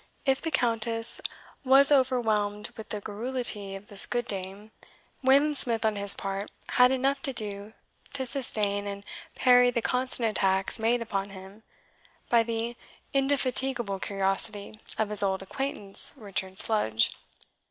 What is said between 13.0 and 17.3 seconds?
indefatigable curiosity of his old acquaintance Richard Sludge.